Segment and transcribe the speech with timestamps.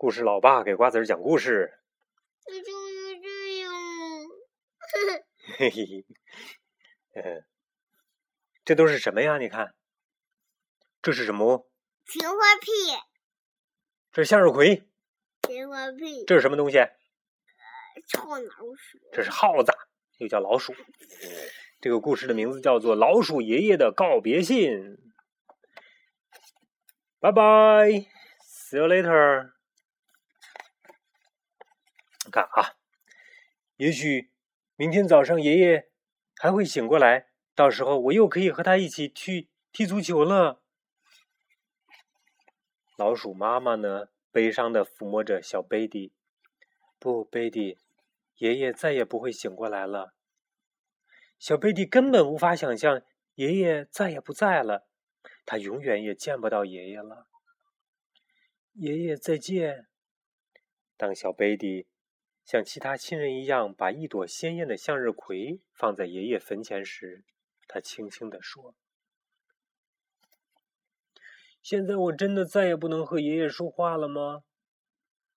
[0.00, 1.78] 故事老爸给瓜子儿讲故事。
[2.46, 3.70] 这就是这样。
[5.58, 6.06] 嘿嘿嘿，
[7.16, 7.44] 嗯，
[8.64, 9.36] 这都是什么呀？
[9.36, 9.74] 你看，
[11.02, 11.70] 这是什么？
[12.06, 12.70] 青花屁，
[14.10, 14.88] 这是向日葵。
[15.42, 16.78] 青花屁，这是什么东西？
[18.08, 18.98] 臭老鼠。
[19.12, 19.70] 这是耗子，
[20.16, 20.74] 又叫老鼠。
[21.82, 24.72] 这个故事的名字叫做《老鼠爷爷的告别信》。
[27.18, 27.42] 拜拜
[28.42, 29.59] ，See you later。
[32.30, 32.76] 看啊，
[33.76, 34.30] 也许
[34.76, 35.90] 明天早上爷爷
[36.36, 40.62] 还会醒过来，到时候我又可以和他一起去踢足球了。
[42.96, 46.12] 老鼠妈妈呢，悲伤的抚摸着小贝蒂。
[46.98, 47.78] 不，贝蒂，
[48.36, 50.14] 爷爷再也不会醒过来了。
[51.38, 53.00] 小贝蒂根本无法想象
[53.36, 54.86] 爷爷再也不在了，
[55.46, 57.26] 他永远也见不到爷爷了。
[58.74, 59.86] 爷爷再见。
[60.98, 61.86] 当小贝蒂
[62.44, 67.24] 像其他亲人一样把一朵鲜艳的向日葵放在爷爷坟前时，
[67.68, 68.74] 他轻轻地说
[71.62, 74.42] ：“现在我真的再也不能和爷爷说话了吗？”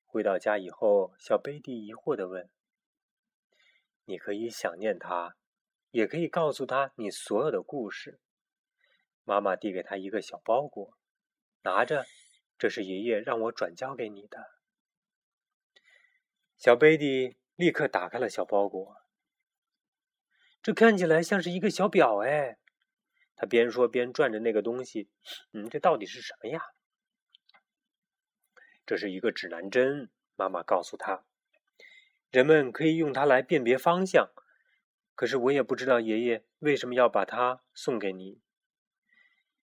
[0.06, 2.50] 回到家以后，小贝蒂疑惑地问
[4.06, 5.36] ：“你可以想念他，
[5.92, 8.20] 也可以告诉他你所有的故事。”
[9.26, 10.98] 妈妈递给他一个小包裹，
[11.62, 12.06] 拿着，
[12.58, 14.63] 这是爷爷让我转交给你的。
[16.64, 18.96] 小贝蒂立刻打开了小包裹，
[20.62, 22.58] 这看起来像是一个小表哎。
[23.36, 25.10] 他边说边转着那个东西，
[25.52, 26.62] 嗯，这到底是什么呀？
[28.86, 31.26] 这是一个指南针，妈妈告诉他，
[32.32, 34.30] 人们可以用它来辨别方向。
[35.16, 38.40] 可是我也不知道爷爷为什么要把它送给你。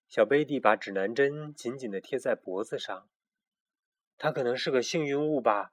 [0.06, 3.08] 小贝蒂把指南针紧紧的贴在脖子上，
[4.18, 5.72] 它可能是个幸运物吧。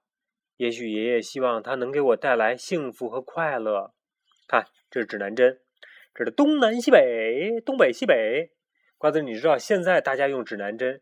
[0.58, 3.94] 也许爷爷希望它能给我带来幸福和快乐。
[4.48, 5.62] 看，这是指南针，
[6.14, 8.52] 这是东南西北，东北西北。
[8.98, 11.02] 瓜子，你知道现在大家用指南针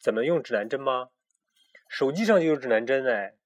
[0.00, 1.10] 怎么用指南针吗？
[1.88, 3.36] 手机上就有指南针哎，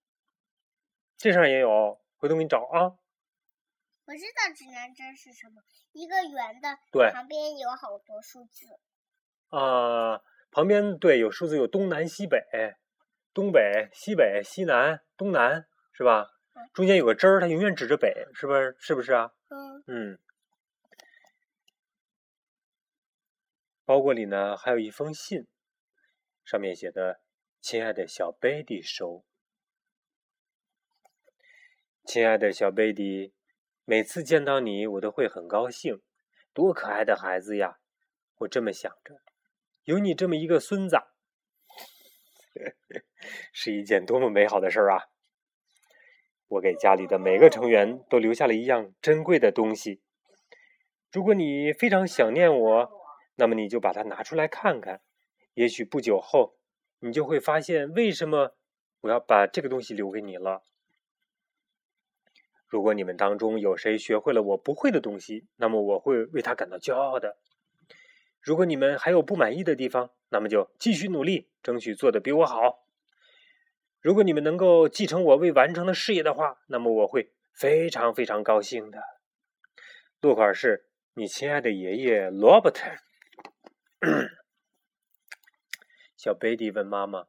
[1.18, 2.96] 这上也有，回头给你找啊。
[4.06, 5.62] 我知道指南针是什么，
[5.92, 8.66] 一个圆的，对，旁边有好多数字。
[9.48, 12.38] 啊，旁边对有数字，有东南西北。
[13.34, 16.30] 东北、西北、西南、东南，是吧？
[16.72, 18.76] 中间有个针儿，它永远指着北，是不是？
[18.78, 19.32] 是不是啊？
[19.48, 19.84] 嗯。
[19.88, 20.18] 嗯。
[23.84, 25.46] 包裹里呢，还有一封信，
[26.44, 27.20] 上面写的
[27.60, 29.24] ：“亲爱的小贝蒂收。”
[32.06, 33.34] 亲爱的小贝蒂，
[33.84, 36.00] 每次见到你，我都会很高兴。
[36.52, 37.78] 多可爱的孩子呀！
[38.36, 39.20] 我这么想着，
[39.82, 40.96] 有你这么一个孙子。
[43.52, 45.04] 是一件多么美好的事儿啊！
[46.48, 50.00] 我给家里的每个成员都留下了一样珍贵的东西。
[51.10, 52.90] 如果你非常想念我，
[53.36, 55.00] 那么你就把它拿出来看看。
[55.54, 56.56] 也许不久后，
[57.00, 58.56] 你就会发现为什么
[59.02, 60.62] 我要把这个东西留给你了。
[62.66, 67.38] 如果你们当中有谁学会了我不会的东西，那么我会为他感到骄傲的。
[68.40, 72.84] 如果你们还有不满意的地方，那么就继续努力，争取做的比我好。
[74.00, 79.00] 如果你们能够继承我未完成的事业的话，那么我会非常非常高兴的。
[80.20, 82.96] 落款是你亲爱的爷爷罗伯特。
[86.16, 87.28] 小贝蒂问妈妈：“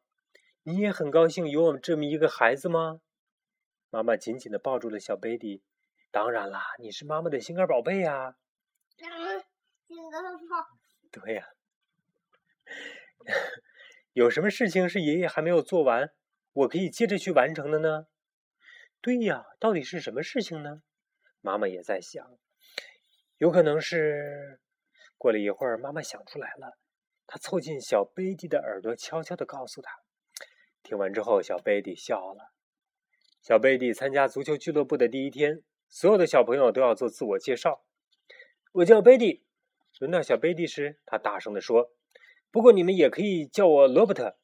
[0.65, 3.01] 你也很高兴有我们这么一个孩子吗？”
[3.91, 5.61] 妈妈紧紧的抱住了小贝蒂。
[6.09, 8.35] 当然啦，你是妈妈的心肝宝贝呀。
[8.97, 9.07] 心
[10.09, 10.65] 肝宝。
[11.11, 11.54] 对呀。
[14.13, 16.11] 有什么事情是爷爷还没有做完，
[16.53, 18.07] 我可以接着去完成的呢？
[19.01, 20.81] 对呀，到底是什么事情呢？
[21.41, 22.37] 妈妈也在想，
[23.37, 24.59] 有可能是……
[25.17, 26.77] 过了一会儿，妈妈想出来了，
[27.27, 29.91] 她凑近小贝蒂的耳朵，悄悄的告诉他。
[30.81, 32.51] 听完之后，小贝蒂笑了。
[33.41, 37.85] 小贝蒂参加足球俱乐部的第一天，所有的小朋友都要做自我介绍。
[38.71, 39.45] 我叫贝蒂。
[39.99, 41.91] 轮到小贝蒂时，他大声的说。
[42.55, 44.37] 不过你们也可以叫我罗伯特，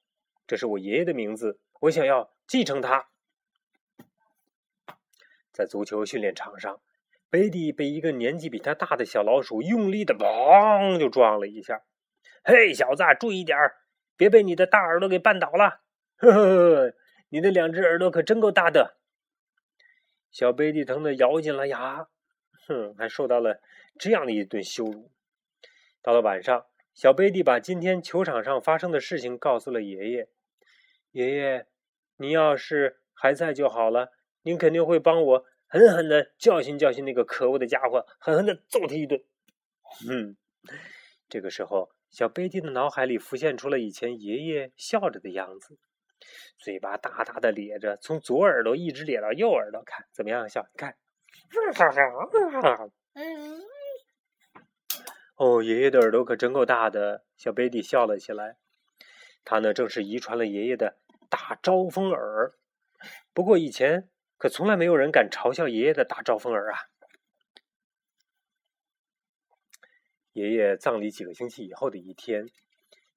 [0.46, 1.62] 这是我爷爷的名字。
[1.80, 3.08] 我想要继承他。
[5.54, 6.82] 在足球训练场上，
[7.30, 11.84] 贝蒂被一个年纪比他大的小老鼠用力的“嘣”就撞了一下。
[12.44, 13.78] 嘿，小子，注意点儿，
[14.18, 15.80] 别被你的大耳朵给绊倒了。
[16.18, 16.94] 呵呵呵，
[17.30, 18.98] 你的两只耳朵可真够大的。
[20.34, 22.10] 小贝蒂疼得咬紧了牙，
[22.68, 23.62] 哼，还受到了
[23.98, 25.10] 这样的一顿羞辱。
[26.02, 26.66] 到了晚上。
[26.94, 30.30] 小贝蒂把今天球场上发生的事情告诉了爷爷。
[31.12, 31.66] 爷爷，
[32.18, 34.12] 你要是还在就好了，
[34.44, 39.24] 您肯定会帮我狠狠的教训教训那个可恶的家伙，狠狠的揍他一顿。
[40.10, 40.38] 嗯，
[41.28, 45.78] 这个时候，小贝蒂的脑海里浮现出了以前爷爷笑着的样子，
[46.58, 50.66] 嘴巴大大的咧着，从左耳朵一直咧到右耳朵，看怎么样笑？
[50.74, 50.96] 你看，
[53.14, 53.61] 嗯，
[55.44, 57.26] 哦，爷爷的耳朵可真够大的。
[57.36, 58.58] 小贝蒂笑了起来，
[59.44, 61.00] 他呢正是遗传了爷爷的
[61.32, 62.54] 大招风耳。
[63.34, 64.08] 不过以前
[64.38, 66.78] 可从来没有人敢嘲笑爷爷的大招风耳啊。
[70.34, 72.48] 爷爷葬礼几个星期以后的一天，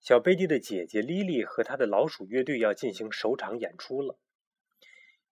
[0.00, 4.18] 小贝蒂的姐姐莉莉和她的老鼠乐队要进行首场演出了。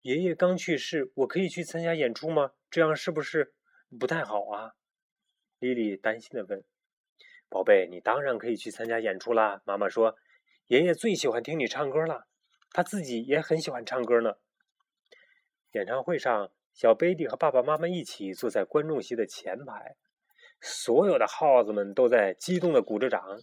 [0.01, 2.51] 爷爷刚去世，我可以去参加演出吗？
[2.69, 3.55] 这样是不是
[3.97, 4.75] 不太好啊？
[5.61, 6.65] 莉莉担心的问。
[7.51, 10.17] “宝贝，你当然可以去参加演出啦。”妈妈说
[10.69, 12.27] ，“爷爷最喜欢听你唱歌了，
[12.73, 14.37] 他自己也很喜欢唱歌呢。”
[15.73, 19.97] 演唱会上，小贝蒂和爸爸妈妈一起坐在观众席的前排。
[20.61, 23.41] 所有的耗子们都在激动的鼓着掌。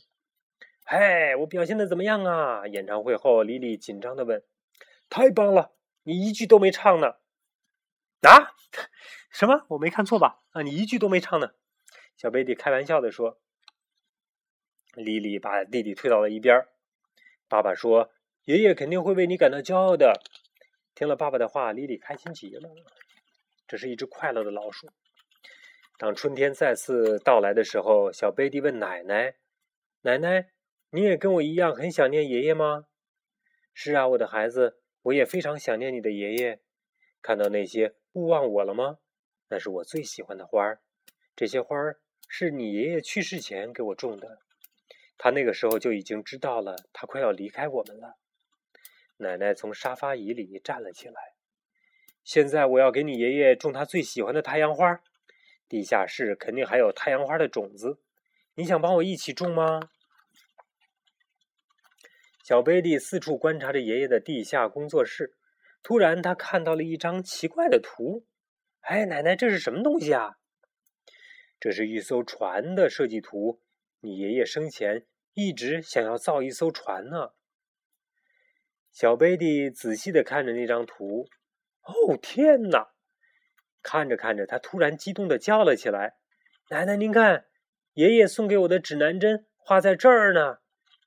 [0.86, 2.65] 嘿，我表现的怎么样啊？
[2.68, 4.44] 演唱会后，莉莉紧张的问
[5.10, 7.15] ：“太棒了，你一句都没唱呢。”
[8.24, 8.56] 啊？
[9.30, 9.65] 什么？
[9.69, 10.44] 我没看错吧？
[10.51, 11.51] 啊，你一句都没唱呢。
[12.15, 13.39] 小贝蒂开玩笑的说。
[14.97, 16.65] 莉莉把弟弟推到了一边。
[17.47, 18.11] 爸爸说
[18.45, 20.13] ：“爷爷肯定会为你感到骄傲的。”
[20.95, 22.69] 听了爸爸的话，莉莉开心极了。
[23.67, 24.89] 这是一只快乐的老鼠。
[25.97, 29.35] 当春天再次到来的时候，小贝蒂问奶奶
[30.01, 30.49] ：“奶奶，
[30.89, 32.85] 你也跟我一样很想念爷爷吗
[33.73, 36.59] ？”“是啊，我的孩子，我也非常想念你的爷爷。
[37.21, 38.97] 看到那些勿忘我了吗？
[39.50, 40.81] 那是我最喜欢的花儿。
[41.35, 44.39] 这些花儿是你爷爷去世前给我种的。
[45.17, 48.17] 他那个时候就已经知道了，他快要离开我们了。”
[49.17, 51.15] 奶奶从沙发椅里站了起来。
[52.23, 55.01] “现在我要给你爷爷种他最喜欢的太阳花。”
[55.69, 57.99] 地下室肯定还有太阳花的种子，
[58.55, 59.89] 你想帮我一起种吗？
[62.41, 65.35] 小贝蒂四处观察着爷爷的地下工作室，
[65.83, 68.25] 突然他看到了一张奇怪的图。
[68.79, 70.37] 哎，奶奶，这是什么东西啊？
[71.59, 73.59] 这是一艘船的设计图。
[73.99, 77.31] 你爷爷生前一直想要造一艘船呢。
[78.91, 81.27] 小贝蒂仔细的看着那张图。
[81.83, 82.89] 哦，天哪！
[83.81, 86.17] 看着看着，他突然激动的叫了起来
[86.69, 87.45] ：“奶奶，您看，
[87.94, 90.57] 爷爷送给我的指南针画在这儿呢。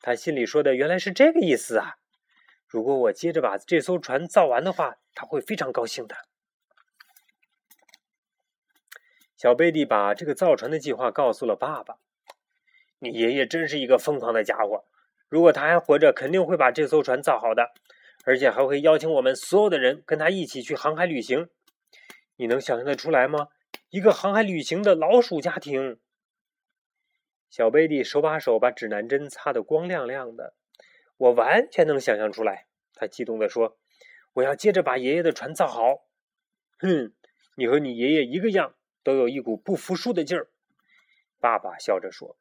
[0.01, 1.97] 他心里说的原来是这个意思啊！
[2.67, 6.17] 如果我接着把这艘船造完的话，他会非常高兴的。”
[9.37, 11.99] 小贝蒂把这个造船的计划告诉了爸爸
[13.01, 14.85] ：“你爷爷真是一个疯狂的家伙！
[15.29, 17.73] 如果他还活着，肯定会把这艘船造好的，
[18.25, 21.49] 而且还会邀请我们所有的人跟他一起去航海旅行。”
[22.37, 23.49] 你能想象得出来吗？
[23.91, 25.99] 一个航海旅行的老鼠家庭。
[27.51, 30.55] 小贝蒂手把手把指南针擦得光亮亮的，
[31.17, 32.67] 我完全能想象出来。
[32.95, 33.79] 他激动地说
[34.35, 36.07] ：“我要接着把爷爷的船造好。”
[36.79, 37.13] 哼，
[37.57, 40.49] 你和你爷爷一个样，都有一股不服输的劲儿。
[41.39, 42.39] 爸爸笑着说：“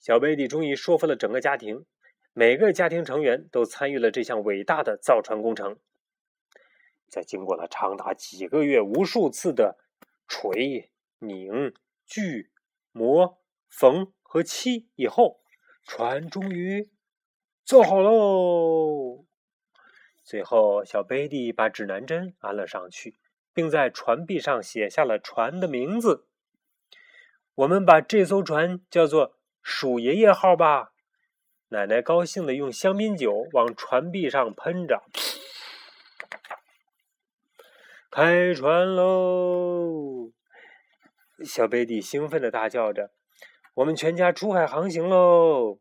[0.00, 1.84] 小贝蒂终于说服了整个家庭，
[2.32, 5.78] 每个家庭成员都参与了这项伟大的造船工程。”
[7.06, 9.76] 在经过了长达几个月、无数次的
[10.26, 11.74] 锤、拧、
[12.06, 12.50] 锯、
[12.92, 13.38] 磨、
[13.68, 15.42] 缝和漆以后，
[15.82, 16.88] 船终于
[17.64, 19.26] 做好喽。
[20.22, 23.18] 最后，小贝蒂把指南针安了上去，
[23.52, 26.28] 并在船壁上写下了船的名字。
[27.56, 30.92] 我们把这艘船叫做“鼠爷爷号”吧。
[31.68, 35.04] 奶奶高兴的用香槟酒往船壁上喷着。
[38.10, 40.32] 开船喽！
[41.44, 43.12] 小贝蒂兴奋的大叫着
[43.74, 45.78] ：“我们全家出海航行喽！”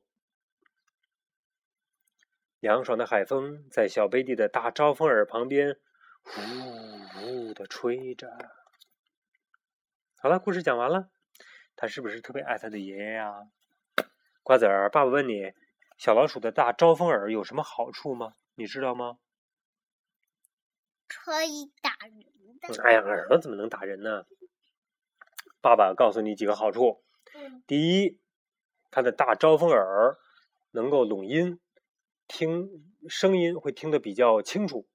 [2.61, 5.79] 凉爽的海风在小贝蒂的大招风耳旁边
[6.21, 6.41] 呼
[7.13, 8.29] 呼的吹着。
[10.21, 11.09] 好了，故事讲完了。
[11.75, 13.49] 他是不是特别爱他的爷爷呀？
[14.49, 15.53] 瓜子儿，爸爸问你：
[15.95, 18.33] 小老鼠的大招风耳有什么好处吗？
[18.55, 19.19] 你知道吗？
[21.07, 22.81] 可以打人的。
[22.81, 24.25] 哎呀，耳朵怎么能打人呢？
[25.61, 27.03] 爸爸告诉你几个好处。
[27.67, 28.19] 第一，
[28.89, 30.17] 它的大招风耳
[30.71, 31.59] 能够拢音，
[32.27, 34.87] 听声音会听得比较清楚。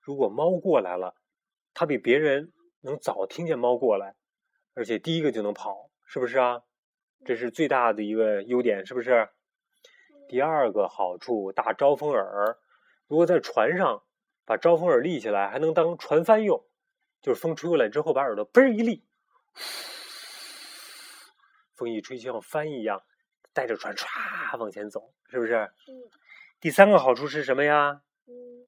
[0.00, 1.14] 如果猫过来了，
[1.74, 4.16] 它比别人能早听见猫过来，
[4.72, 6.62] 而且第一个就能跑，是不是啊？
[7.24, 9.28] 这是最大的一个优点，是不是？
[10.28, 12.58] 第二个好处，大招风耳
[13.06, 14.02] 如果在船上。
[14.46, 16.62] 把招风耳立起来，还能当船帆用，
[17.22, 19.02] 就是风吹过来之后，把耳朵嘣一立，
[21.74, 23.02] 风一吹就像帆一样，
[23.54, 25.54] 带着船唰往前走，是不是？
[25.88, 25.96] 嗯
[26.60, 28.02] 第三个好处是什么呀？
[28.26, 28.66] 嗯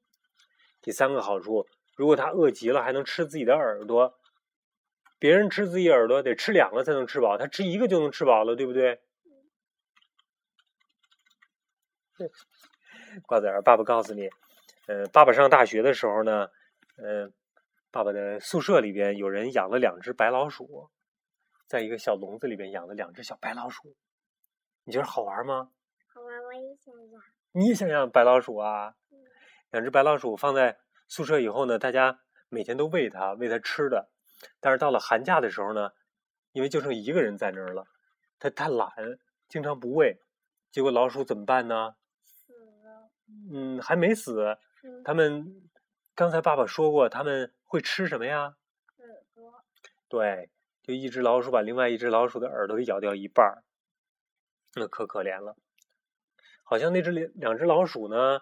[0.80, 4.18] 第三个好处，如果它饿极了，还能吃自己的耳朵。
[5.18, 9.00] 别人吃自己耳朵得吃两个才能吃饱，他吃一个就能吃饱了，对不对？
[13.26, 14.28] 瓜子儿，爸爸告诉你，
[14.86, 16.48] 呃，爸爸上大学的时候呢，
[16.96, 17.30] 呃，
[17.90, 20.90] 爸爸的宿舍里边有人养了两只白老鼠，
[21.66, 23.96] 在一个小笼子里边养了两只小白老鼠，
[24.84, 25.70] 你觉得好玩吗？
[26.14, 27.22] 好玩，我也想养。
[27.52, 28.94] 你也想养白老鼠啊？
[29.70, 34.10] 两只白老鼠放在宿舍以后呢，大家每天都喂它，喂它吃的。
[34.60, 35.92] 但是到了寒假的时候呢，
[36.52, 37.86] 因为就剩一个人在那儿了，
[38.38, 38.90] 他太懒，
[39.48, 40.20] 经常不喂，
[40.70, 41.96] 结果老鼠怎么办呢？
[42.22, 43.10] 死了。
[43.52, 44.58] 嗯，还没死。
[44.82, 45.68] 嗯他们
[46.14, 48.56] 刚才爸爸说过，他们会吃什么呀？
[48.98, 49.64] 耳朵。
[50.08, 50.50] 对，
[50.82, 53.64] 就一只老鼠把另外一只老鼠的耳朵给咬掉一半儿，
[54.74, 55.56] 那可可怜了。
[56.62, 58.40] 好像那只两两只老鼠呢，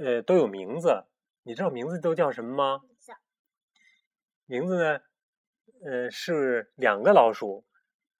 [0.00, 1.04] 呃，都有名字。
[1.42, 2.82] 你知道名字都叫什么吗？
[4.46, 5.00] 名字呢，
[5.84, 7.64] 呃，是两个老鼠，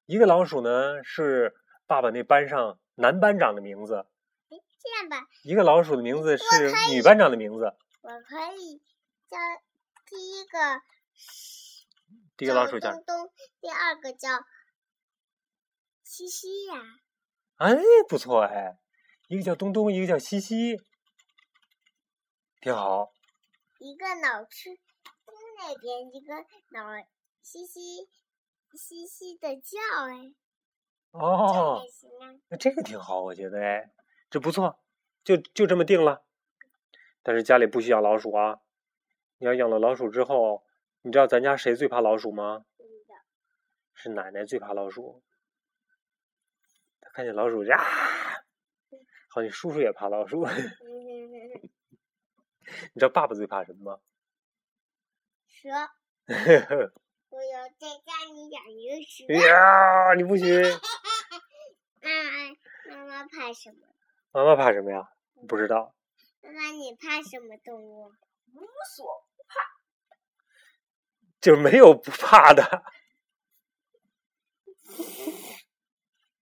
[0.07, 1.55] 一个老鼠呢是
[1.87, 4.07] 爸爸那班上男班长的名字，
[4.51, 7.75] 哎，这样吧，一个老鼠的名字是女班长的名字。
[8.03, 8.79] 我可以
[9.29, 9.37] 叫
[10.07, 10.81] 第一个
[12.37, 14.29] 第一个老鼠叫东东，第二个叫
[16.05, 16.81] 西西呀、
[17.57, 17.75] 哎，
[18.09, 18.79] 不错哎，
[19.29, 20.81] 一个叫东东，一个叫西西，
[22.61, 23.13] 挺好。
[23.79, 24.71] 一个老吃
[25.25, 26.35] 东那边，一个
[26.71, 26.85] 老
[27.47, 28.09] 西西
[28.75, 30.35] 西西的叫哎，
[31.13, 31.81] 这哦。
[32.49, 33.93] 那这个挺好，我觉得哎，
[34.29, 34.83] 这不错，
[35.23, 36.25] 就就这么定了。
[37.23, 38.63] 但是家里不许养老鼠啊！
[39.39, 40.67] 你要养了老鼠之后，
[41.03, 42.67] 你知道咱家谁最怕老鼠吗？
[43.95, 45.23] 是奶奶最怕老鼠。
[47.01, 47.79] 她看见老鼠呀，
[49.31, 50.43] 好像叔叔也怕老鼠。
[50.43, 50.51] 嗯
[52.93, 54.01] 你知道爸爸最怕什么吗？
[55.47, 55.69] 蛇，
[57.79, 59.25] 在家里养一个蛇。
[59.49, 60.63] 呀，你不许！
[62.03, 62.31] 妈妈，
[62.89, 63.87] 妈妈怕什么？
[64.33, 65.09] 妈妈怕什么呀？
[65.49, 65.95] 不知道。
[66.43, 68.13] 妈妈，你怕什么动物？
[68.55, 68.61] 无
[68.97, 69.61] 所不怕
[71.41, 72.63] 就没有不怕的。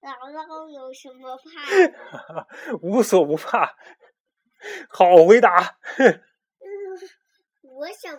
[0.00, 1.42] 姥姥有什么怕
[1.88, 2.78] 的？
[2.82, 3.76] 无所不怕。
[4.88, 5.78] 好回答。
[7.62, 8.16] 我想，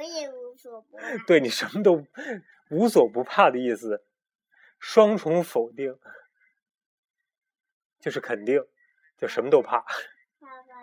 [0.00, 1.18] 我也无所不 怕。
[1.26, 2.06] 对你什么都
[2.70, 4.02] 无所不怕的意思，
[4.78, 5.98] 双重否定，
[7.98, 8.64] 就是肯定，
[9.18, 9.80] 就什么都怕。
[10.38, 10.74] 爸爸，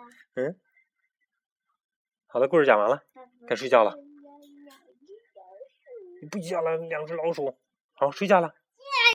[2.28, 3.02] 好了，故事讲完了，
[3.48, 3.96] 该睡觉了
[6.22, 7.58] 你不讲了，两只老鼠，
[7.94, 8.54] 好睡觉了。